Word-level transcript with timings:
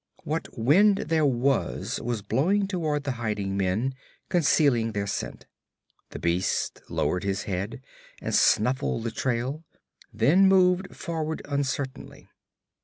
What 0.23 0.57
wind 0.57 0.97
there 0.97 1.27
was 1.27 2.01
was 2.03 2.23
blowing 2.23 2.67
toward 2.67 3.03
the 3.03 3.11
hiding 3.21 3.55
men, 3.55 3.93
concealing 4.29 4.93
their 4.93 5.05
scent. 5.05 5.45
The 6.09 6.17
beast 6.17 6.81
lowered 6.89 7.23
his 7.23 7.43
head 7.43 7.83
and 8.19 8.33
snuffed 8.33 8.79
the 8.79 9.13
trail, 9.15 9.63
then 10.11 10.47
moved 10.47 10.95
forward 10.95 11.43
uncertainly. 11.45 12.29